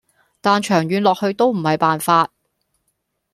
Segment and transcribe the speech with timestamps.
[0.41, 2.31] 但長遠落去都唔係辦法